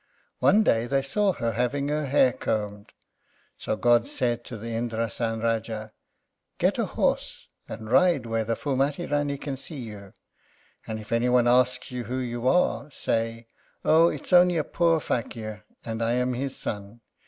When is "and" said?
7.69-7.87, 10.87-10.97, 15.85-16.01